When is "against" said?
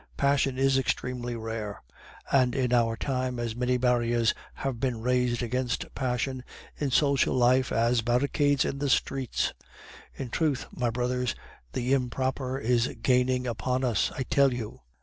5.43-5.85